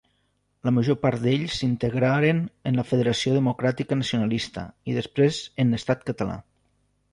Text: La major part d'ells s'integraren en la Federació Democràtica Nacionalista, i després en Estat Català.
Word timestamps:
La 0.69 0.71
major 0.77 0.95
part 1.01 1.19
d'ells 1.25 1.57
s'integraren 1.59 2.39
en 2.71 2.79
la 2.81 2.87
Federació 2.93 3.35
Democràtica 3.37 3.99
Nacionalista, 4.01 4.67
i 4.93 4.99
després 4.99 5.41
en 5.67 5.81
Estat 5.83 6.05
Català. 6.11 6.43